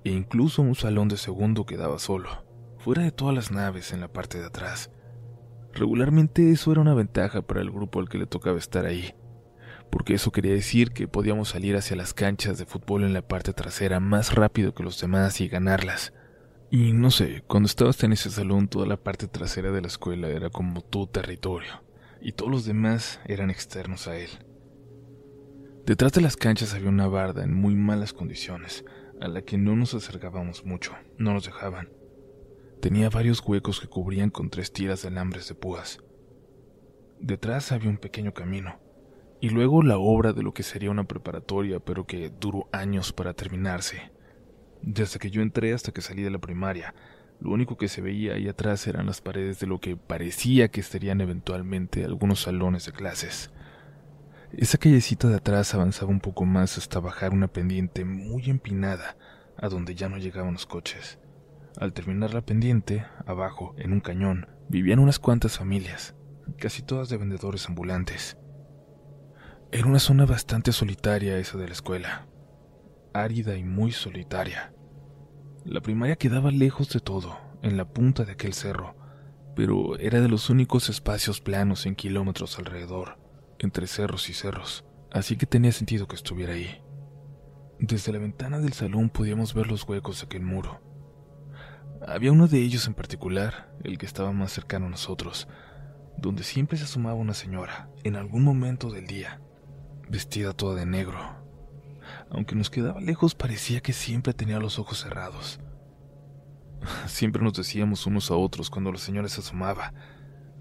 e 0.03 0.11
incluso 0.11 0.61
un 0.61 0.75
salón 0.75 1.07
de 1.07 1.17
segundo 1.17 1.65
quedaba 1.65 1.99
solo, 1.99 2.45
fuera 2.79 3.03
de 3.03 3.11
todas 3.11 3.35
las 3.35 3.51
naves 3.51 3.93
en 3.93 4.01
la 4.01 4.11
parte 4.11 4.39
de 4.39 4.47
atrás. 4.47 4.91
Regularmente 5.73 6.51
eso 6.51 6.71
era 6.71 6.81
una 6.81 6.95
ventaja 6.95 7.43
para 7.43 7.61
el 7.61 7.69
grupo 7.69 7.99
al 7.99 8.09
que 8.09 8.17
le 8.17 8.25
tocaba 8.25 8.57
estar 8.57 8.85
ahí, 8.85 9.13
porque 9.91 10.15
eso 10.15 10.31
quería 10.31 10.53
decir 10.53 10.91
que 10.91 11.07
podíamos 11.07 11.49
salir 11.49 11.75
hacia 11.75 11.95
las 11.95 12.13
canchas 12.13 12.57
de 12.57 12.65
fútbol 12.65 13.03
en 13.03 13.13
la 13.13 13.21
parte 13.21 13.53
trasera 13.53 13.99
más 13.99 14.33
rápido 14.33 14.73
que 14.73 14.83
los 14.83 14.99
demás 14.99 15.39
y 15.39 15.47
ganarlas. 15.47 16.13
Y 16.69 16.91
no 16.91 17.11
sé, 17.11 17.43
cuando 17.47 17.67
estabas 17.67 18.03
en 18.03 18.13
ese 18.13 18.29
salón 18.29 18.67
toda 18.67 18.87
la 18.87 18.97
parte 18.97 19.27
trasera 19.27 19.71
de 19.71 19.81
la 19.81 19.87
escuela 19.87 20.27
era 20.27 20.49
como 20.49 20.81
tu 20.81 21.07
territorio, 21.07 21.83
y 22.21 22.33
todos 22.33 22.51
los 22.51 22.65
demás 22.65 23.19
eran 23.25 23.49
externos 23.49 24.07
a 24.07 24.17
él. 24.17 24.29
Detrás 25.85 26.11
de 26.11 26.21
las 26.21 26.35
canchas 26.35 26.73
había 26.73 26.89
una 26.89 27.07
barda 27.07 27.43
en 27.43 27.53
muy 27.53 27.75
malas 27.75 28.13
condiciones, 28.13 28.83
a 29.21 29.27
la 29.27 29.41
que 29.41 29.57
no 29.57 29.75
nos 29.75 29.93
acercábamos 29.93 30.65
mucho, 30.65 30.93
no 31.17 31.33
nos 31.33 31.45
dejaban. 31.45 31.89
Tenía 32.81 33.09
varios 33.09 33.41
huecos 33.45 33.79
que 33.79 33.87
cubrían 33.87 34.29
con 34.29 34.49
tres 34.49 34.71
tiras 34.71 35.01
de 35.01 35.07
alambres 35.07 35.47
de 35.47 35.55
púas. 35.55 35.99
Detrás 37.19 37.71
había 37.71 37.89
un 37.89 37.97
pequeño 37.97 38.33
camino, 38.33 38.79
y 39.39 39.49
luego 39.49 39.81
la 39.81 39.97
obra 39.97 40.33
de 40.33 40.43
lo 40.43 40.53
que 40.53 40.63
sería 40.63 40.91
una 40.91 41.07
preparatoria, 41.07 41.79
pero 41.79 42.05
que 42.05 42.29
duró 42.29 42.67
años 42.71 43.13
para 43.13 43.33
terminarse. 43.33 44.11
Desde 44.81 45.19
que 45.19 45.31
yo 45.31 45.41
entré 45.41 45.73
hasta 45.73 45.91
que 45.91 46.01
salí 46.01 46.21
de 46.21 46.31
la 46.31 46.39
primaria, 46.39 46.93
lo 47.39 47.51
único 47.51 47.77
que 47.77 47.87
se 47.87 48.01
veía 48.01 48.33
ahí 48.33 48.47
atrás 48.47 48.87
eran 48.87 49.05
las 49.05 49.21
paredes 49.21 49.59
de 49.59 49.67
lo 49.67 49.79
que 49.79 49.95
parecía 49.95 50.69
que 50.69 50.81
serían 50.81 51.21
eventualmente 51.21 52.03
algunos 52.03 52.41
salones 52.41 52.85
de 52.85 52.93
clases. 52.93 53.51
Esa 54.53 54.77
callecita 54.77 55.27
de 55.27 55.35
atrás 55.35 55.73
avanzaba 55.73 56.09
un 56.09 56.19
poco 56.19 56.45
más 56.45 56.77
hasta 56.77 56.99
bajar 56.99 57.33
una 57.33 57.47
pendiente 57.47 58.05
muy 58.05 58.49
empinada, 58.49 59.17
a 59.57 59.69
donde 59.69 59.93
ya 59.93 60.09
no 60.09 60.17
llegaban 60.17 60.53
los 60.53 60.65
coches. 60.65 61.19
Al 61.79 61.93
terminar 61.93 62.33
la 62.33 62.41
pendiente, 62.41 63.05
abajo, 63.25 63.75
en 63.77 63.91
un 63.91 63.99
cañón, 63.99 64.47
vivían 64.69 64.99
unas 64.99 65.19
cuantas 65.19 65.57
familias, 65.57 66.15
casi 66.57 66.81
todas 66.81 67.09
de 67.09 67.17
vendedores 67.17 67.67
ambulantes. 67.67 68.37
Era 69.71 69.85
una 69.85 69.99
zona 69.99 70.25
bastante 70.25 70.71
solitaria 70.71 71.37
esa 71.37 71.57
de 71.57 71.67
la 71.67 71.73
escuela, 71.73 72.27
árida 73.13 73.57
y 73.57 73.63
muy 73.63 73.91
solitaria. 73.91 74.73
La 75.67 75.81
primaria 75.81 76.15
quedaba 76.15 76.49
lejos 76.49 76.87
de 76.93 77.01
todo, 77.01 77.37
en 77.61 77.75
la 77.75 77.83
punta 77.83 78.23
de 78.23 78.31
aquel 78.31 78.53
cerro, 78.53 78.95
pero 79.53 79.99
era 79.99 80.21
de 80.21 80.29
los 80.29 80.49
únicos 80.49 80.87
espacios 80.87 81.41
planos 81.41 81.85
en 81.85 81.93
kilómetros 81.93 82.57
alrededor, 82.57 83.19
entre 83.59 83.85
cerros 83.87 84.29
y 84.29 84.33
cerros, 84.33 84.85
así 85.11 85.35
que 85.35 85.45
tenía 85.45 85.73
sentido 85.73 86.07
que 86.07 86.15
estuviera 86.15 86.53
ahí. 86.53 86.81
Desde 87.79 88.13
la 88.13 88.19
ventana 88.19 88.59
del 88.59 88.71
salón 88.71 89.09
podíamos 89.09 89.53
ver 89.53 89.67
los 89.67 89.83
huecos 89.83 90.21
de 90.21 90.27
aquel 90.27 90.41
muro. 90.41 90.79
Había 92.07 92.31
uno 92.31 92.47
de 92.47 92.59
ellos 92.59 92.87
en 92.87 92.93
particular, 92.93 93.75
el 93.83 93.97
que 93.97 94.05
estaba 94.05 94.31
más 94.31 94.53
cercano 94.53 94.85
a 94.85 94.91
nosotros, 94.91 95.49
donde 96.17 96.43
siempre 96.43 96.77
se 96.77 96.85
asomaba 96.85 97.15
una 97.15 97.33
señora, 97.33 97.89
en 98.05 98.15
algún 98.15 98.45
momento 98.45 98.89
del 98.89 99.05
día, 99.05 99.41
vestida 100.07 100.53
toda 100.53 100.75
de 100.75 100.85
negro. 100.85 101.45
Aunque 102.29 102.55
nos 102.55 102.69
quedaba 102.69 102.99
lejos, 102.99 103.35
parecía 103.35 103.81
que 103.81 103.93
siempre 103.93 104.33
tenía 104.33 104.59
los 104.59 104.79
ojos 104.79 104.99
cerrados. 105.01 105.59
Siempre 107.07 107.41
nos 107.41 107.53
decíamos 107.53 108.05
unos 108.05 108.29
a 108.31 108.35
otros 108.35 108.69
cuando 108.69 108.91
la 108.91 108.99
señora 108.99 109.29
se 109.29 109.41
asomaba. 109.41 109.93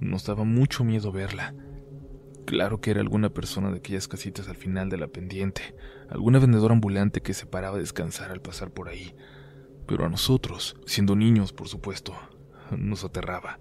Nos 0.01 0.25
daba 0.25 0.45
mucho 0.45 0.85
miedo 0.85 1.13
verla. 1.13 1.55
Claro 2.47 2.81
que 2.81 2.93
era 2.93 3.01
alguna 3.01 3.31
persona 3.31 3.71
de 3.71 3.79
aquellas 3.79 4.07
casitas 4.07 4.49
al 4.49 4.57
final 4.57 4.89
de 4.89 4.99
la 4.99 5.09
pendiente, 5.09 5.75
alguna 6.09 6.39
vendedora 6.39 6.75
ambulante 6.75 7.21
que 7.21 7.35
se 7.35 7.45
paraba 7.45 7.77
a 7.77 7.81
descansar 7.81 8.31
al 8.31 8.41
pasar 8.41 8.71
por 8.71 8.89
ahí. 8.89 9.17
Pero 9.87 10.07
a 10.07 10.09
nosotros, 10.09 10.77
siendo 10.87 11.17
niños, 11.17 11.53
por 11.53 11.69
supuesto, 11.69 12.15
nos 12.77 13.05
aterraba. 13.05 13.59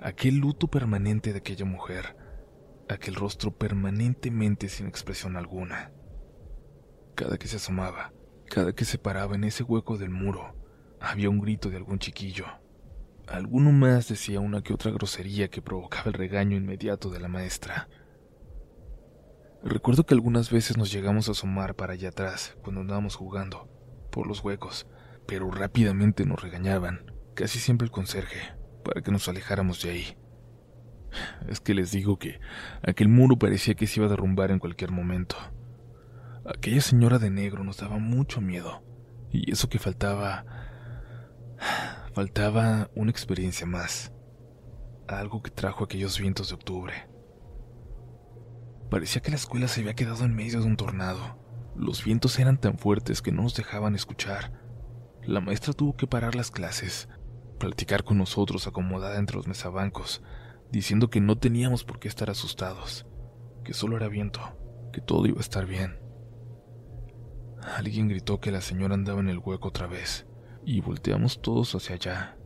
Aquel 0.00 0.38
luto 0.38 0.68
permanente 0.68 1.32
de 1.32 1.38
aquella 1.38 1.64
mujer, 1.64 2.16
aquel 2.88 3.14
rostro 3.14 3.50
permanentemente 3.50 4.68
sin 4.68 4.86
expresión 4.86 5.36
alguna. 5.36 5.92
Cada 7.14 7.36
que 7.36 7.48
se 7.48 7.56
asomaba, 7.56 8.12
cada 8.48 8.72
que 8.72 8.84
se 8.84 8.98
paraba 8.98 9.34
en 9.34 9.44
ese 9.44 9.62
hueco 9.62 9.98
del 9.98 10.10
muro, 10.10 10.54
había 11.00 11.28
un 11.28 11.40
grito 11.40 11.68
de 11.68 11.76
algún 11.76 11.98
chiquillo. 11.98 12.46
Alguno 13.26 13.72
más 13.72 14.08
decía 14.08 14.40
una 14.40 14.62
que 14.62 14.72
otra 14.72 14.90
grosería 14.90 15.48
que 15.48 15.62
provocaba 15.62 16.04
el 16.06 16.14
regaño 16.14 16.56
inmediato 16.56 17.10
de 17.10 17.20
la 17.20 17.28
maestra. 17.28 17.88
Recuerdo 19.62 20.04
que 20.04 20.14
algunas 20.14 20.50
veces 20.50 20.76
nos 20.76 20.90
llegamos 20.90 21.28
a 21.28 21.32
asomar 21.32 21.76
para 21.76 21.92
allá 21.92 22.08
atrás 22.08 22.56
cuando 22.62 22.80
andábamos 22.80 23.14
jugando, 23.14 23.68
por 24.10 24.26
los 24.26 24.42
huecos, 24.42 24.86
pero 25.26 25.50
rápidamente 25.50 26.24
nos 26.26 26.42
regañaban, 26.42 27.12
casi 27.34 27.58
siempre 27.58 27.84
el 27.84 27.92
conserje, 27.92 28.54
para 28.84 29.02
que 29.02 29.12
nos 29.12 29.28
alejáramos 29.28 29.82
de 29.82 29.90
ahí. 29.90 30.16
Es 31.48 31.60
que 31.60 31.74
les 31.74 31.92
digo 31.92 32.18
que 32.18 32.40
aquel 32.82 33.08
muro 33.08 33.36
parecía 33.38 33.74
que 33.74 33.86
se 33.86 34.00
iba 34.00 34.06
a 34.06 34.10
derrumbar 34.10 34.50
en 34.50 34.58
cualquier 34.58 34.90
momento. 34.90 35.36
Aquella 36.44 36.80
señora 36.80 37.20
de 37.20 37.30
negro 37.30 37.62
nos 37.62 37.76
daba 37.76 37.98
mucho 37.98 38.40
miedo, 38.40 38.82
y 39.30 39.52
eso 39.52 39.68
que 39.68 39.78
faltaba... 39.78 40.44
faltaba 42.14 42.90
una 42.96 43.12
experiencia 43.12 43.64
más, 43.64 44.12
algo 45.06 45.40
que 45.40 45.52
trajo 45.52 45.84
aquellos 45.84 46.18
vientos 46.18 46.48
de 46.48 46.56
octubre. 46.56 47.08
Parecía 48.90 49.22
que 49.22 49.30
la 49.30 49.36
escuela 49.36 49.68
se 49.68 49.82
había 49.82 49.94
quedado 49.94 50.24
en 50.24 50.34
medio 50.34 50.60
de 50.60 50.66
un 50.66 50.76
tornado. 50.76 51.38
Los 51.76 52.04
vientos 52.04 52.36
eran 52.40 52.58
tan 52.58 52.76
fuertes 52.76 53.22
que 53.22 53.30
no 53.30 53.42
nos 53.42 53.54
dejaban 53.54 53.94
escuchar. 53.94 54.52
La 55.22 55.40
maestra 55.40 55.72
tuvo 55.72 55.96
que 55.96 56.08
parar 56.08 56.34
las 56.34 56.50
clases, 56.50 57.08
platicar 57.60 58.02
con 58.02 58.18
nosotros 58.18 58.66
acomodada 58.66 59.20
entre 59.20 59.36
los 59.36 59.46
mesabancos, 59.46 60.22
diciendo 60.72 61.08
que 61.08 61.20
no 61.20 61.38
teníamos 61.38 61.84
por 61.84 62.00
qué 62.00 62.08
estar 62.08 62.30
asustados, 62.30 63.06
que 63.64 63.74
solo 63.74 63.96
era 63.96 64.08
viento, 64.08 64.40
que 64.92 65.00
todo 65.00 65.26
iba 65.26 65.38
a 65.38 65.40
estar 65.40 65.66
bien. 65.66 66.01
Alguien 67.62 68.08
gritó 68.08 68.40
que 68.40 68.50
la 68.50 68.60
señora 68.60 68.94
andaba 68.94 69.20
en 69.20 69.28
el 69.28 69.38
hueco 69.38 69.68
otra 69.68 69.86
vez, 69.86 70.26
y 70.64 70.80
volteamos 70.80 71.40
todos 71.40 71.74
hacia 71.74 71.94
allá. 71.94 72.36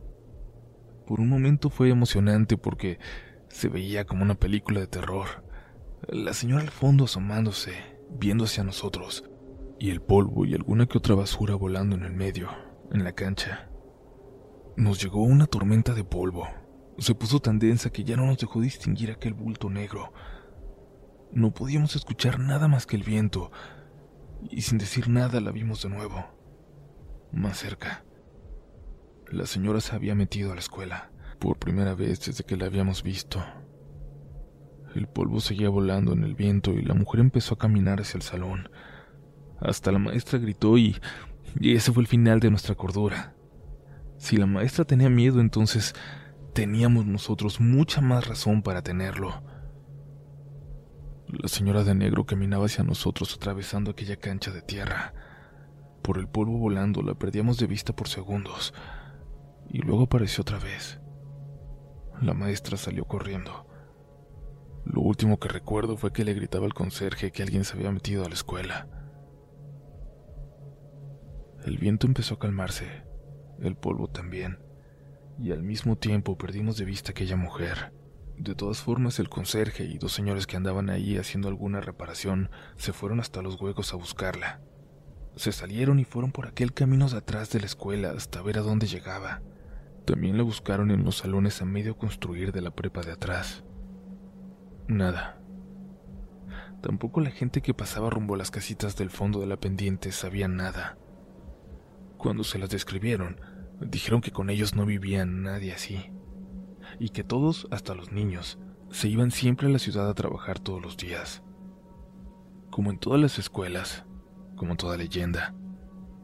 Por 1.07 1.19
un 1.19 1.29
momento 1.29 1.69
fue 1.69 1.89
emocionante 1.89 2.57
porque 2.57 2.99
se 3.49 3.69
veía 3.69 4.05
como 4.05 4.23
una 4.23 4.35
película 4.35 4.79
de 4.79 4.87
terror. 4.87 5.43
La 6.07 6.33
señora 6.33 6.61
al 6.61 6.69
fondo 6.69 7.05
asomándose, 7.05 7.73
viendo 8.11 8.45
hacia 8.45 8.63
nosotros, 8.63 9.23
y 9.79 9.89
el 9.89 10.01
polvo 10.01 10.45
y 10.45 10.53
alguna 10.53 10.85
que 10.85 10.97
otra 10.97 11.15
basura 11.15 11.55
volando 11.55 11.95
en 11.95 12.03
el 12.03 12.13
medio, 12.13 12.49
en 12.91 13.03
la 13.03 13.13
cancha. 13.13 13.69
Nos 14.75 15.01
llegó 15.01 15.23
una 15.23 15.47
tormenta 15.47 15.93
de 15.93 16.03
polvo. 16.03 16.47
Se 16.99 17.15
puso 17.15 17.39
tan 17.39 17.57
densa 17.57 17.89
que 17.89 18.03
ya 18.03 18.15
no 18.15 18.25
nos 18.25 18.37
dejó 18.37 18.61
distinguir 18.61 19.11
aquel 19.11 19.33
bulto 19.33 19.69
negro. 19.69 20.13
No 21.31 21.53
podíamos 21.53 21.95
escuchar 21.95 22.39
nada 22.39 22.67
más 22.67 22.85
que 22.85 22.95
el 22.95 23.03
viento, 23.03 23.51
y 24.49 24.61
sin 24.61 24.77
decir 24.77 25.09
nada 25.09 25.41
la 25.41 25.51
vimos 25.51 25.83
de 25.83 25.89
nuevo, 25.89 26.25
más 27.31 27.57
cerca. 27.57 28.03
La 29.31 29.45
señora 29.45 29.81
se 29.81 29.95
había 29.95 30.15
metido 30.15 30.51
a 30.51 30.55
la 30.55 30.61
escuela, 30.61 31.11
por 31.39 31.57
primera 31.57 31.93
vez 31.95 32.25
desde 32.25 32.43
que 32.43 32.57
la 32.57 32.65
habíamos 32.65 33.03
visto. 33.03 33.43
El 34.95 35.07
polvo 35.07 35.39
seguía 35.39 35.69
volando 35.69 36.13
en 36.13 36.23
el 36.23 36.35
viento 36.35 36.71
y 36.71 36.81
la 36.81 36.93
mujer 36.93 37.19
empezó 37.19 37.55
a 37.55 37.57
caminar 37.57 37.99
hacia 37.99 38.17
el 38.17 38.23
salón. 38.23 38.69
Hasta 39.59 39.91
la 39.91 39.99
maestra 39.99 40.39
gritó 40.39 40.77
y, 40.77 40.95
y 41.59 41.75
ese 41.75 41.91
fue 41.91 42.01
el 42.01 42.07
final 42.07 42.39
de 42.39 42.49
nuestra 42.49 42.75
cordura. 42.75 43.35
Si 44.17 44.37
la 44.37 44.45
maestra 44.45 44.85
tenía 44.85 45.09
miedo, 45.09 45.39
entonces 45.41 45.93
teníamos 46.53 47.05
nosotros 47.05 47.59
mucha 47.59 48.01
más 48.01 48.27
razón 48.27 48.63
para 48.63 48.81
tenerlo. 48.81 49.43
La 51.29 51.49
señora 51.49 51.83
de 51.83 51.93
negro 51.93 52.25
caminaba 52.25 52.67
hacia 52.67 52.85
nosotros 52.85 53.35
atravesando 53.35 53.91
aquella 53.91 54.15
cancha 54.15 54.51
de 54.51 54.61
tierra. 54.61 55.13
Por 56.01 56.19
el 56.19 56.29
polvo 56.29 56.57
volando 56.57 57.01
la 57.01 57.15
perdíamos 57.15 57.57
de 57.57 57.67
vista 57.67 57.93
por 57.93 58.07
segundos, 58.07 58.73
y 59.69 59.79
luego 59.79 60.03
apareció 60.03 60.43
otra 60.43 60.57
vez. 60.57 61.01
La 62.21 62.33
maestra 62.33 62.77
salió 62.77 63.03
corriendo. 63.03 63.67
Lo 64.85 65.01
último 65.01 65.37
que 65.37 65.49
recuerdo 65.49 65.97
fue 65.97 66.13
que 66.13 66.23
le 66.23 66.33
gritaba 66.33 66.65
al 66.65 66.73
conserje 66.73 67.31
que 67.31 67.43
alguien 67.43 67.65
se 67.65 67.75
había 67.75 67.91
metido 67.91 68.23
a 68.23 68.29
la 68.29 68.35
escuela. 68.35 68.87
El 71.65 71.77
viento 71.77 72.07
empezó 72.07 72.35
a 72.35 72.39
calmarse 72.39 73.03
el 73.59 73.75
polvo 73.75 74.07
también, 74.07 74.59
y 75.39 75.51
al 75.51 75.61
mismo 75.61 75.97
tiempo 75.97 76.37
perdimos 76.37 76.77
de 76.77 76.85
vista 76.85 77.11
aquella 77.11 77.35
mujer. 77.35 77.91
De 78.37 78.53
todas 78.53 78.81
formas, 78.81 79.19
el 79.19 79.29
conserje 79.29 79.85
y 79.85 79.97
dos 79.97 80.11
señores 80.11 80.45
que 80.45 80.57
andaban 80.57 80.91
ahí 80.91 81.17
haciendo 81.17 81.47
alguna 81.47 81.81
reparación 81.81 82.51
se 82.75 82.93
fueron 82.93 83.19
hasta 83.19 83.41
los 83.41 83.59
huecos 83.59 83.93
a 83.93 83.97
buscarla. 83.97 84.61
Se 85.35 85.51
salieron 85.51 85.99
y 85.99 86.05
fueron 86.05 86.31
por 86.31 86.47
aquel 86.47 86.71
camino 86.71 87.09
de 87.09 87.17
atrás 87.17 87.49
de 87.49 87.59
la 87.59 87.65
escuela 87.65 88.11
hasta 88.11 88.43
ver 88.43 88.59
a 88.59 88.61
dónde 88.61 88.85
llegaba. 88.85 89.41
También 90.05 90.37
la 90.37 90.43
buscaron 90.43 90.91
en 90.91 91.03
los 91.03 91.17
salones 91.17 91.61
a 91.61 91.65
medio 91.65 91.97
construir 91.97 92.51
de 92.51 92.61
la 92.61 92.71
prepa 92.71 93.01
de 93.01 93.11
atrás. 93.11 93.63
Nada. 94.87 95.41
Tampoco 96.81 97.21
la 97.21 97.31
gente 97.31 97.61
que 97.61 97.73
pasaba 97.73 98.11
rumbo 98.11 98.35
a 98.35 98.37
las 98.37 98.51
casitas 98.51 98.95
del 98.95 99.09
fondo 99.09 99.39
de 99.39 99.47
la 99.47 99.59
pendiente 99.59 100.11
sabía 100.11 100.47
nada. 100.47 100.97
Cuando 102.17 102.43
se 102.43 102.59
las 102.59 102.69
describieron, 102.69 103.41
dijeron 103.81 104.21
que 104.21 104.31
con 104.31 104.51
ellos 104.51 104.75
no 104.75 104.85
vivía 104.85 105.25
nadie 105.25 105.73
así, 105.73 106.11
y 106.99 107.09
que 107.09 107.23
todos, 107.23 107.67
hasta 107.71 107.95
los 107.95 108.11
niños, 108.11 108.59
se 108.89 109.07
iban 109.07 109.31
siempre 109.31 109.67
a 109.67 109.71
la 109.71 109.79
ciudad 109.79 110.09
a 110.09 110.13
trabajar 110.13 110.59
todos 110.59 110.81
los 110.81 110.97
días. 110.97 111.43
Como 112.69 112.91
en 112.91 112.99
todas 112.99 113.19
las 113.19 113.39
escuelas, 113.39 114.05
como 114.55 114.75
toda 114.75 114.97
leyenda, 114.97 115.53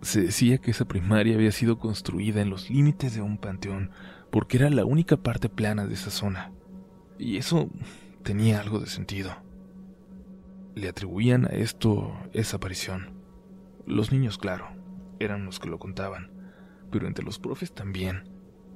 se 0.01 0.21
decía 0.21 0.57
que 0.57 0.71
esa 0.71 0.85
primaria 0.85 1.35
había 1.35 1.51
sido 1.51 1.79
construida 1.79 2.41
en 2.41 2.49
los 2.49 2.69
límites 2.69 3.15
de 3.15 3.21
un 3.21 3.37
panteón 3.37 3.91
porque 4.31 4.57
era 4.57 4.69
la 4.69 4.85
única 4.85 5.17
parte 5.17 5.47
plana 5.47 5.85
de 5.85 5.93
esa 5.93 6.09
zona, 6.09 6.51
y 7.19 7.37
eso 7.37 7.69
tenía 8.23 8.59
algo 8.59 8.79
de 8.79 8.87
sentido. 8.87 9.31
Le 10.75 10.89
atribuían 10.89 11.45
a 11.45 11.49
esto 11.49 12.11
esa 12.33 12.57
aparición. 12.57 13.13
Los 13.85 14.11
niños, 14.11 14.37
claro, 14.37 14.69
eran 15.19 15.45
los 15.45 15.59
que 15.59 15.69
lo 15.69 15.77
contaban, 15.77 16.31
pero 16.91 17.07
entre 17.07 17.23
los 17.23 17.37
profes 17.37 17.73
también, 17.73 18.32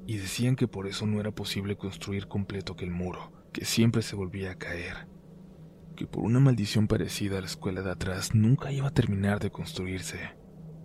y 0.08 0.18
decían 0.18 0.56
que 0.56 0.70
por 0.70 0.88
eso 0.88 1.06
no 1.06 1.20
era 1.20 1.32
posible 1.32 1.76
construir 1.76 2.30
completo 2.30 2.74
aquel 2.74 2.92
muro, 2.92 3.34
que 3.52 3.66
siempre 3.66 4.02
se 4.02 4.16
volvía 4.16 4.52
a 4.52 4.58
caer, 4.58 5.06
que 5.98 6.08
por 6.08 6.24
una 6.24 6.40
maldición 6.40 6.88
parecida 6.88 7.38
a 7.38 7.42
la 7.42 7.48
escuela 7.48 7.82
de 7.82 7.92
atrás 7.92 8.34
nunca 8.34 8.72
iba 8.72 8.88
a 8.88 8.94
terminar 8.94 9.42
de 9.42 9.52
construirse. 9.52 10.18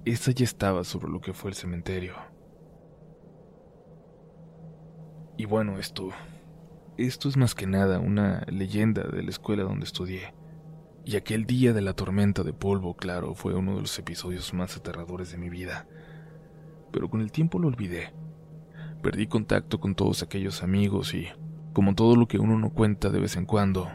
Esa 0.05 0.33
ya 0.33 0.45
estaba 0.45 0.83
sobre 0.83 1.09
lo 1.09 1.21
que 1.21 1.33
fue 1.33 1.50
el 1.50 1.57
cementerio. 1.57 2.14
Y 5.37 5.45
bueno, 5.45 5.79
esto, 5.79 6.11
esto 6.97 7.29
es 7.29 7.37
más 7.37 7.55
que 7.55 7.69
nada 7.69 8.00
una 8.00 8.45
leyenda 8.49 9.05
de 9.05 9.23
la 9.23 9.31
escuela 9.31 9.62
donde 9.62 9.85
estudié. 9.85 10.35
Y 11.05 11.14
aquel 11.14 11.47
día 11.47 11.73
de 11.73 11.81
la 11.81 11.95
tormenta 11.95 12.43
de 12.43 12.52
polvo, 12.52 12.97
claro, 12.97 13.37
fue 13.37 13.55
uno 13.55 13.76
de 13.76 13.83
los 13.83 13.99
episodios 14.00 14.52
más 14.52 14.76
aterradores 14.76 15.31
de 15.31 15.38
mi 15.38 15.49
vida. 15.49 15.87
Pero 16.91 17.09
con 17.09 17.21
el 17.21 17.31
tiempo 17.31 17.61
lo 17.61 17.69
olvidé. 17.69 18.12
Perdí 19.02 19.26
contacto 19.26 19.80
con 19.80 19.97
todos 19.97 20.23
aquellos 20.23 20.62
amigos 20.62 21.12
y, 21.12 21.26
como 21.73 21.97
todo 21.97 22.14
lo 22.14 22.28
que 22.28 22.38
uno 22.38 22.56
no 22.56 22.71
cuenta 22.73 23.11
de 23.11 23.18
vez 23.18 23.37
en 23.37 23.47
cuando, 23.47 23.88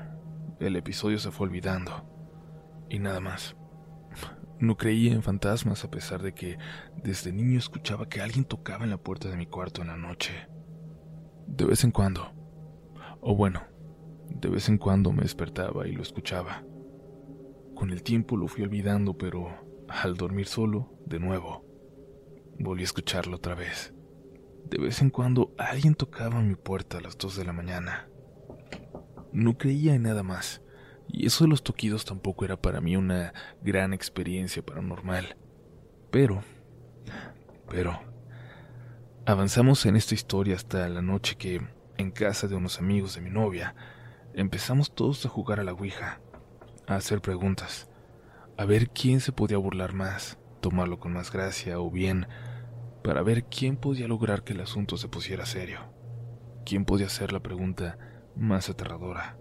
el 0.59 0.75
episodio 0.75 1.17
se 1.17 1.31
fue 1.31 1.47
olvidando. 1.47 2.05
Y 2.89 2.99
nada 2.99 3.21
más. 3.21 3.55
No 4.59 4.75
creía 4.75 5.13
en 5.13 5.23
fantasmas 5.23 5.85
a 5.85 5.91
pesar 5.91 6.21
de 6.21 6.33
que 6.33 6.57
desde 7.03 7.31
niño 7.31 7.57
escuchaba 7.57 8.09
que 8.09 8.21
alguien 8.21 8.43
tocaba 8.43 8.83
en 8.83 8.89
la 8.89 8.97
puerta 8.97 9.29
de 9.29 9.37
mi 9.37 9.45
cuarto 9.45 9.81
en 9.81 9.87
la 9.87 9.97
noche. 9.97 10.33
De 11.45 11.63
vez 11.63 11.85
en 11.85 11.91
cuando, 11.91 12.33
o 13.21 13.33
bueno, 13.33 13.61
de 14.29 14.49
vez 14.49 14.67
en 14.67 14.77
cuando 14.77 15.13
me 15.13 15.21
despertaba 15.21 15.87
y 15.87 15.93
lo 15.93 16.01
escuchaba. 16.01 16.63
Con 17.75 17.91
el 17.91 18.03
tiempo 18.03 18.35
lo 18.35 18.47
fui 18.47 18.63
olvidando, 18.63 19.17
pero 19.17 19.49
al 19.87 20.15
dormir 20.15 20.47
solo, 20.47 20.91
de 21.05 21.19
nuevo, 21.19 21.63
volví 22.59 22.81
a 22.81 22.85
escucharlo 22.85 23.37
otra 23.37 23.55
vez. 23.55 23.93
De 24.69 24.77
vez 24.77 25.01
en 25.01 25.09
cuando 25.09 25.53
alguien 25.57 25.95
tocaba 25.95 26.41
mi 26.41 26.55
puerta 26.55 26.97
a 26.97 27.01
las 27.01 27.17
dos 27.17 27.37
de 27.37 27.45
la 27.45 27.53
mañana. 27.53 28.09
No 29.31 29.57
creía 29.57 29.95
en 29.95 30.03
nada 30.03 30.23
más 30.23 30.61
y 31.07 31.25
eso 31.25 31.45
de 31.45 31.49
los 31.49 31.63
toquidos 31.63 32.05
tampoco 32.05 32.43
era 32.45 32.57
para 32.57 32.81
mí 32.81 32.97
una 32.97 33.33
gran 33.61 33.93
experiencia 33.93 34.65
paranormal. 34.65 35.37
Pero, 36.11 36.43
pero, 37.69 37.99
avanzamos 39.25 39.85
en 39.85 39.95
esta 39.95 40.15
historia 40.15 40.55
hasta 40.55 40.89
la 40.89 41.01
noche 41.01 41.35
que, 41.37 41.61
en 41.97 42.11
casa 42.11 42.47
de 42.47 42.55
unos 42.55 42.79
amigos 42.79 43.15
de 43.15 43.21
mi 43.21 43.29
novia, 43.29 43.75
empezamos 44.33 44.93
todos 44.93 45.25
a 45.25 45.29
jugar 45.29 45.59
a 45.59 45.63
la 45.63 45.73
Ouija, 45.73 46.19
a 46.87 46.95
hacer 46.95 47.21
preguntas, 47.21 47.89
a 48.57 48.65
ver 48.65 48.89
quién 48.89 49.21
se 49.21 49.31
podía 49.31 49.57
burlar 49.57 49.93
más, 49.93 50.37
tomarlo 50.59 50.99
con 50.99 51.13
más 51.13 51.31
gracia 51.31 51.79
o 51.79 51.89
bien 51.89 52.27
para 53.07 53.23
ver 53.23 53.45
quién 53.45 53.77
podía 53.77 54.09
lograr 54.09 54.43
que 54.43 54.51
el 54.51 54.59
asunto 54.59 54.97
se 54.97 55.07
pusiera 55.07 55.45
serio, 55.45 55.79
quién 56.65 56.83
podía 56.83 57.05
hacer 57.05 57.31
la 57.31 57.39
pregunta 57.39 57.97
más 58.35 58.69
aterradora 58.69 59.37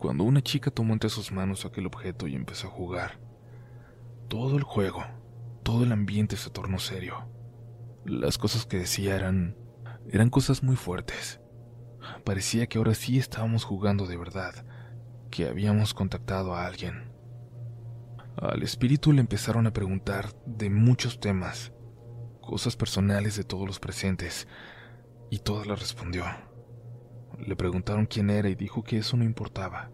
cuando 0.00 0.24
una 0.24 0.40
chica 0.40 0.70
tomó 0.70 0.94
entre 0.94 1.10
sus 1.10 1.30
manos 1.30 1.64
aquel 1.64 1.86
objeto 1.86 2.26
y 2.26 2.34
empezó 2.34 2.68
a 2.68 2.70
jugar. 2.70 3.20
Todo 4.28 4.56
el 4.56 4.62
juego, 4.62 5.04
todo 5.62 5.84
el 5.84 5.92
ambiente 5.92 6.36
se 6.36 6.48
tornó 6.48 6.78
serio. 6.78 7.28
Las 8.06 8.38
cosas 8.38 8.64
que 8.64 8.78
decía 8.78 9.14
eran 9.14 9.56
eran 10.10 10.30
cosas 10.30 10.62
muy 10.62 10.76
fuertes. 10.76 11.40
Parecía 12.24 12.66
que 12.66 12.78
ahora 12.78 12.94
sí 12.94 13.18
estábamos 13.18 13.64
jugando 13.64 14.06
de 14.06 14.16
verdad, 14.16 14.64
que 15.30 15.46
habíamos 15.46 15.92
contactado 15.92 16.54
a 16.54 16.66
alguien. 16.66 17.12
Al 18.36 18.62
espíritu 18.62 19.12
le 19.12 19.20
empezaron 19.20 19.66
a 19.66 19.72
preguntar 19.72 20.30
de 20.46 20.70
muchos 20.70 21.20
temas, 21.20 21.74
cosas 22.40 22.76
personales 22.76 23.36
de 23.36 23.44
todos 23.44 23.66
los 23.66 23.78
presentes, 23.78 24.48
y 25.30 25.38
todas 25.38 25.66
las 25.66 25.80
respondió. 25.80 26.24
Le 27.38 27.56
preguntaron 27.56 28.06
quién 28.06 28.28
era 28.30 28.48
y 28.48 28.54
dijo 28.54 28.82
que 28.82 28.98
eso 28.98 29.16
no 29.16 29.24
importaba. 29.24 29.90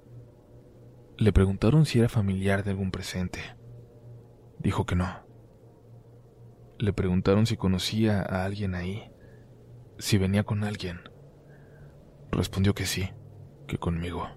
Le 1.18 1.32
preguntaron 1.32 1.86
si 1.86 1.98
era 1.98 2.08
familiar 2.08 2.64
de 2.64 2.70
algún 2.70 2.90
presente. 2.90 3.40
Dijo 4.58 4.84
que 4.86 4.96
no. 4.96 5.24
Le 6.78 6.92
preguntaron 6.92 7.46
si 7.46 7.56
conocía 7.56 8.20
a 8.20 8.44
alguien 8.44 8.74
ahí, 8.74 9.10
si 9.98 10.18
venía 10.18 10.44
con 10.44 10.64
alguien. 10.64 11.00
Respondió 12.30 12.74
que 12.74 12.86
sí, 12.86 13.10
que 13.66 13.78
conmigo. 13.78 14.28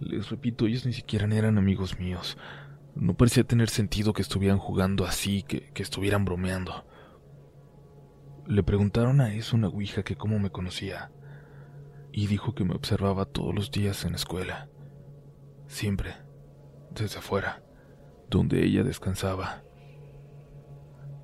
Les 0.00 0.28
repito, 0.30 0.66
ellos 0.66 0.86
ni 0.86 0.92
siquiera 0.92 1.26
eran 1.34 1.58
amigos 1.58 1.98
míos. 1.98 2.36
No 2.96 3.14
parecía 3.14 3.44
tener 3.44 3.68
sentido 3.68 4.14
que 4.14 4.22
estuvieran 4.22 4.58
jugando 4.58 5.04
así, 5.04 5.42
que, 5.42 5.70
que 5.72 5.82
estuvieran 5.82 6.24
bromeando. 6.24 6.86
Le 8.46 8.62
preguntaron 8.62 9.20
a 9.20 9.34
eso 9.34 9.54
una 9.54 9.68
ouija 9.68 10.02
que 10.02 10.16
cómo 10.16 10.38
me 10.38 10.50
conocía 10.50 11.12
y 12.10 12.26
dijo 12.26 12.54
que 12.54 12.64
me 12.64 12.74
observaba 12.74 13.26
todos 13.26 13.54
los 13.54 13.70
días 13.70 14.06
en 14.06 14.12
la 14.12 14.16
escuela, 14.16 14.70
siempre, 15.66 16.14
desde 16.90 17.18
afuera, 17.18 17.62
donde 18.30 18.64
ella 18.64 18.82
descansaba. 18.82 19.62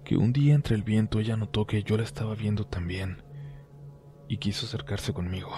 Que 0.05 0.19
un 0.19 0.35
día 0.35 0.55
entre 0.55 0.77
el 0.77 0.83
viento 0.83 1.21
ella 1.21 1.39
notó 1.39 1.67
que 1.67 1.83
yo 1.83 1.97
la 1.97 2.03
estaba 2.03 2.35
viendo 2.35 2.67
también 2.67 3.23
y 4.29 4.37
quiso 4.37 4.67
acercarse 4.67 5.15
conmigo, 5.15 5.53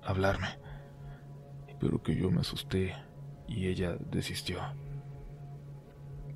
hablarme, 0.00 0.60
pero 1.80 2.00
que 2.04 2.14
yo 2.14 2.30
me 2.30 2.42
asusté 2.42 2.94
y 3.48 3.66
ella 3.66 3.96
desistió. 3.98 4.60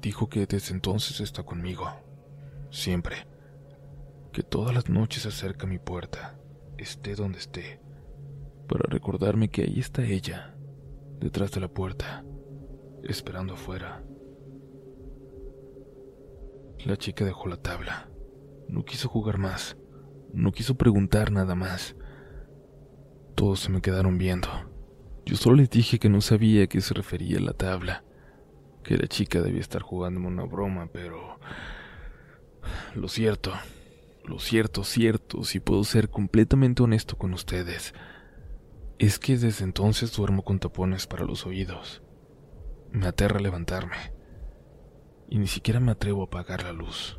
Dijo 0.03 0.29
que 0.29 0.45
desde 0.45 0.75
entonces 0.75 1.21
está 1.21 1.43
conmigo, 1.45 1.89
siempre, 2.71 3.27
que 4.33 4.43
todas 4.43 4.75
las 4.75 4.91
noches 4.91 5.23
se 5.23 5.29
acerca 5.29 5.65
a 5.65 5.71
mi 5.71 5.79
puerta, 5.79 6.39
esté 6.77 7.15
donde 7.15 7.39
esté 7.39 7.81
para 8.73 8.89
recordarme 8.89 9.51
que 9.51 9.63
ahí 9.63 9.79
está 9.79 10.03
ella, 10.03 10.55
detrás 11.21 11.53
de 11.53 11.61
la 11.61 11.69
puerta, 11.69 12.25
esperando 13.03 13.53
afuera. 13.53 14.03
La 16.87 16.97
chica 16.97 17.25
dejó 17.25 17.49
la 17.49 17.59
tabla. 17.59 18.09
No 18.69 18.85
quiso 18.85 19.11
jugar 19.11 19.37
más. 19.37 19.77
No 20.33 20.53
quiso 20.53 20.77
preguntar 20.77 21.31
nada 21.31 21.55
más. 21.55 21.97
Todos 23.35 23.61
se 23.61 23.71
me 23.71 23.83
quedaron 23.83 24.17
viendo. 24.17 24.49
Yo 25.27 25.37
solo 25.37 25.57
les 25.57 25.69
dije 25.69 25.99
que 25.99 26.09
no 26.09 26.23
sabía 26.23 26.65
a 26.65 26.67
qué 26.67 26.81
se 26.81 26.95
refería 26.95 27.39
la 27.41 27.53
tabla, 27.53 28.05
que 28.83 28.97
la 28.97 29.07
chica 29.07 29.41
debía 29.41 29.61
estar 29.61 29.83
jugándome 29.83 30.27
una 30.29 30.45
broma, 30.45 30.89
pero... 30.93 31.39
Lo 32.95 33.09
cierto, 33.09 33.53
lo 34.25 34.39
cierto, 34.39 34.85
cierto, 34.85 35.43
si 35.45 35.59
puedo 35.61 35.83
ser 35.85 36.09
completamente 36.09 36.83
honesto 36.83 37.17
con 37.17 37.35
ustedes, 37.35 37.95
es 38.99 39.19
que 39.19 39.37
desde 39.37 39.65
entonces 39.65 40.13
duermo 40.13 40.45
con 40.45 40.61
tapones 40.61 41.07
para 41.07 41.25
los 41.25 41.45
oídos. 41.45 42.03
Me 42.93 43.07
aterra 43.07 43.41
levantarme. 43.41 43.97
Y 45.29 45.39
ni 45.39 45.47
siquiera 45.47 45.81
me 45.81 45.93
atrevo 45.93 46.23
a 46.23 46.27
apagar 46.27 46.63
la 46.63 46.73
luz. 46.73 47.19